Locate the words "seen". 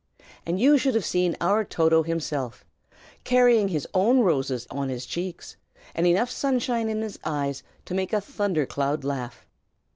1.05-1.37